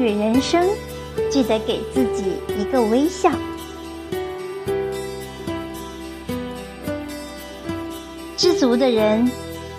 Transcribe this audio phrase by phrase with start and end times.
[0.00, 0.66] 与人生，
[1.30, 3.30] 记得给自己一个微笑。
[8.36, 9.30] 知足的人，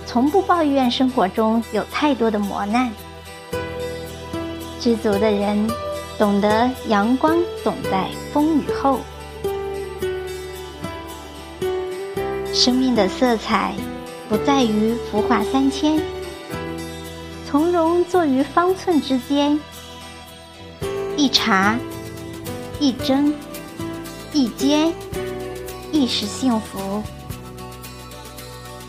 [0.05, 2.91] 从不抱怨生活中有太多的磨难。
[4.79, 5.67] 知足的人，
[6.19, 8.99] 懂得阳光总在风雨后。
[12.53, 13.73] 生命的色彩，
[14.29, 15.99] 不在于浮华三千，
[17.49, 19.59] 从容坐于方寸之间。
[21.21, 21.77] 一茶，
[22.79, 23.31] 一蒸，
[24.33, 24.91] 一煎，
[25.91, 27.03] 亦是幸福。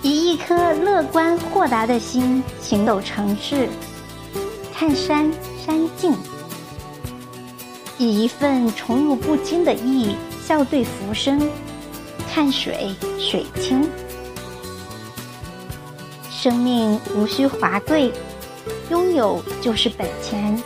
[0.01, 3.69] 以一颗乐观豁达的心行走城市，
[4.73, 5.31] 看山
[5.63, 6.15] 山静；
[7.99, 11.39] 以一份宠辱不惊的意笑对浮生，
[12.33, 13.87] 看水水清。
[16.31, 18.11] 生命无需华贵，
[18.89, 20.59] 拥有就是本钱。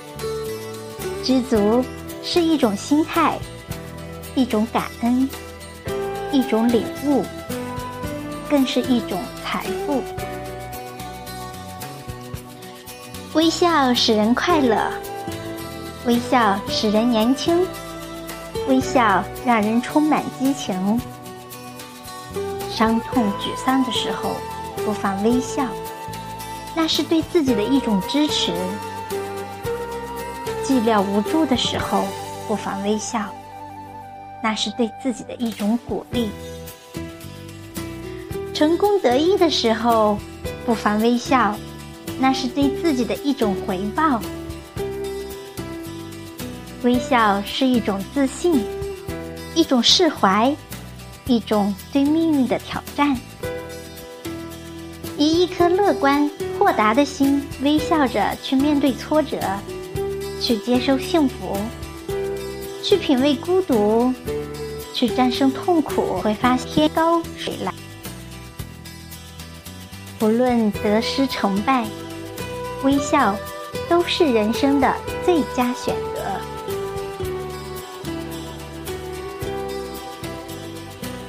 [1.26, 1.84] 知足
[2.22, 3.36] 是一种心态，
[4.36, 5.28] 一种感恩，
[6.30, 7.24] 一种领悟，
[8.48, 10.04] 更是一种财富。
[13.34, 14.88] 微笑使人快乐，
[16.06, 17.66] 微笑使人年轻，
[18.68, 21.00] 微笑让人充满激情。
[22.70, 24.30] 伤痛、沮丧的时候，
[24.84, 25.66] 不妨微笑，
[26.72, 28.52] 那是对自己的一种支持。
[30.66, 32.02] 寂寥无助的时候，
[32.48, 33.24] 不妨微笑，
[34.42, 36.26] 那是对自己的一种鼓励；
[38.52, 40.18] 成功得意的时候，
[40.64, 41.56] 不妨微笑，
[42.18, 44.20] 那是对自己的一种回报。
[46.82, 48.64] 微笑是一种自信，
[49.54, 50.52] 一种释怀，
[51.26, 53.16] 一种对命运的挑战。
[55.16, 56.28] 以一颗乐观
[56.58, 59.38] 豁达的心，微笑着去面对挫折。
[60.40, 61.56] 去接受幸福，
[62.82, 64.12] 去品味孤独，
[64.94, 67.74] 去战胜痛苦，会发现天高水蓝。
[70.18, 71.86] 不论得失成败，
[72.82, 73.36] 微笑
[73.88, 74.94] 都是人生的
[75.24, 76.22] 最佳选择。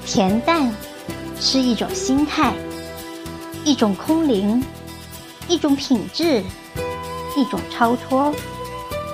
[0.05, 0.73] 恬淡
[1.39, 2.53] 是一种心态，
[3.63, 4.63] 一种空灵，
[5.47, 6.41] 一种品质，
[7.35, 8.33] 一种超脱。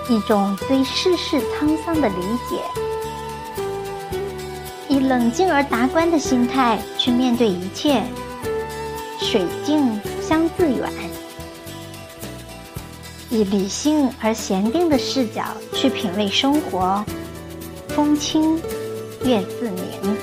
[0.09, 2.15] 一种对世事沧桑的理
[2.49, 2.61] 解，
[4.89, 8.03] 以冷静而达观的心态去面对一切，
[9.17, 10.89] 水静相自远；
[13.29, 17.03] 以理性而闲定的视角去品味生活，
[17.87, 18.57] 风清
[19.23, 20.17] 月自明。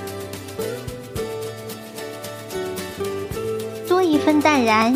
[3.89, 4.95] 多一份淡然，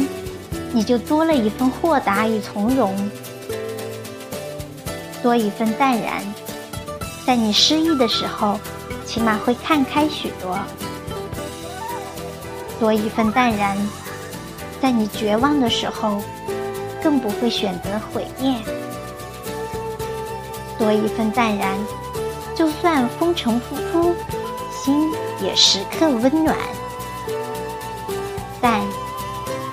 [0.75, 2.95] 你就多了一份豁达与从容。
[5.25, 6.23] 多一份淡然，
[7.27, 8.61] 在你失意的时候，
[9.07, 10.55] 起码会看开许多；
[12.79, 13.75] 多一份淡然，
[14.83, 16.21] 在你绝望的时候，
[17.03, 18.57] 更不会选择毁灭；
[20.79, 21.75] 多一份淡然，
[22.55, 24.13] 就算风尘仆仆，
[24.71, 25.11] 心
[25.41, 26.55] 也时刻温暖。
[28.61, 28.79] 淡，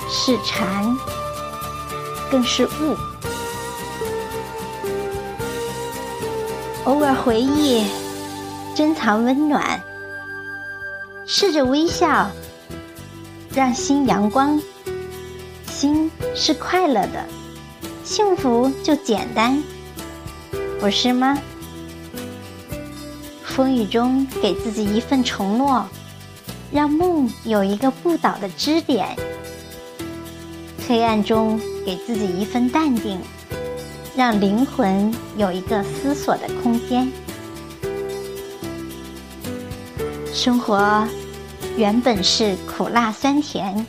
[0.09, 0.97] 是禅，
[2.31, 2.95] 更是悟。
[6.85, 7.85] 偶尔回忆，
[8.75, 9.79] 珍藏温暖。
[11.27, 12.31] 试着微笑，
[13.53, 14.59] 让心阳光。
[15.67, 17.23] 心是快乐的，
[18.03, 19.61] 幸福就简单，
[20.79, 21.37] 不是吗？
[23.43, 25.85] 风雨中给自己一份承诺，
[26.71, 29.15] 让梦有一个不倒的支点。
[30.87, 33.19] 黑暗中给自己一份淡定。
[34.15, 37.11] 让灵魂有一个思索的空间。
[40.33, 41.07] 生活
[41.77, 43.85] 原本是苦辣酸甜，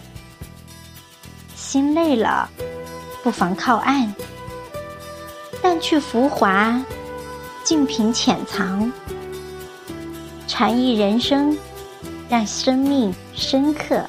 [1.56, 2.48] 心累了，
[3.22, 4.12] 不妨靠岸，
[5.60, 6.80] 淡去浮华，
[7.64, 8.92] 静品浅藏，
[10.46, 11.56] 禅意人生，
[12.28, 14.04] 让生命深刻。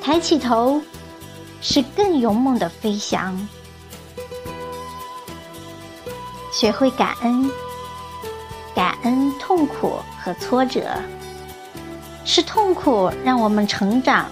[0.00, 0.80] 抬起头，
[1.60, 3.36] 是更勇猛的飞翔。
[6.52, 7.50] 学会感恩，
[8.74, 10.90] 感恩痛苦和挫折，
[12.24, 14.26] 是痛苦让我们成长，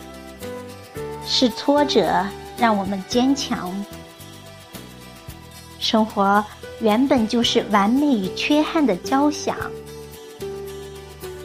[1.25, 2.27] 是挫折
[2.57, 3.73] 让我们坚强。
[5.79, 6.45] 生活
[6.81, 9.57] 原本就是完美与缺憾的交响，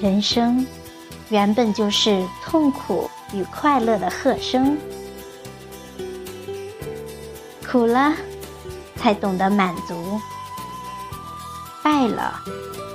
[0.01, 0.65] 人生
[1.29, 4.77] 原本就是痛苦与快乐的和声。
[7.71, 8.13] 苦了。
[8.95, 9.95] 才懂得满足；
[12.03, 12.41] 败了，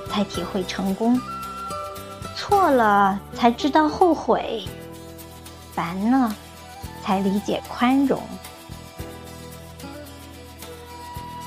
[0.07, 1.19] 才体会成功；
[2.35, 4.67] 错了，才知道后悔；
[5.73, 6.35] 烦了，
[7.01, 8.21] 才理解宽容。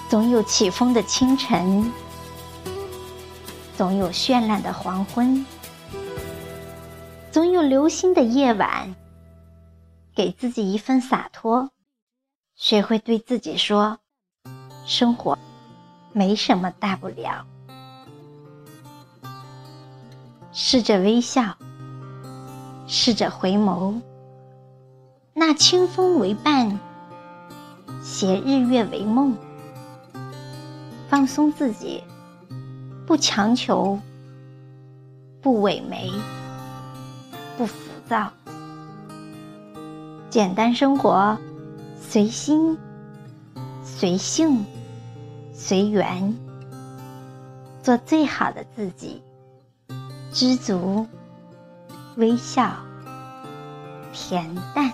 [0.09, 1.93] 总有起风的清晨，
[3.77, 5.47] 总有绚烂的黄昏，
[7.31, 8.95] 总有流星的夜晚。
[10.15, 11.71] 给自己一份洒脱，
[12.55, 13.99] 学会对自己说
[14.85, 15.39] ：“生活
[16.13, 17.47] 没什么大不了。”
[20.53, 21.57] 试着微笑，
[22.87, 24.01] 试着回眸，
[25.33, 26.79] 那清风为伴，
[28.03, 29.37] 携日月为梦。
[31.09, 32.03] 放松自己，
[33.07, 33.99] 不强求，
[35.41, 36.11] 不萎眉，
[37.57, 37.75] 不浮
[38.09, 38.31] 躁，
[40.31, 41.37] 简单生活，
[42.01, 42.79] 随心，
[43.85, 44.65] 随性，
[45.65, 46.37] 随缘，
[47.85, 49.23] 做最好的自己，
[50.33, 51.07] 知足，
[52.17, 52.73] 微笑，
[54.13, 54.45] 恬
[54.75, 54.93] 淡。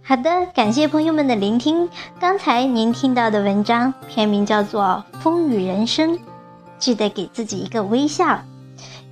[0.00, 1.88] 好的，感谢朋友们的聆听。
[2.20, 6.16] 刚才您听到的文章片名叫做《风雨人生》，
[6.78, 8.40] 记得给自己一个微笑。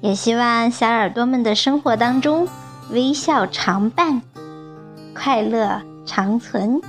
[0.01, 2.47] 也希望小耳朵们的生活当中
[2.93, 4.23] 微笑常伴，
[5.13, 6.81] 快乐长存。